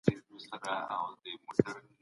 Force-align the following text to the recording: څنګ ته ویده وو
څنګ 0.05 0.53
ته 0.63 0.73
ویده 1.23 1.71
وو 1.79 1.87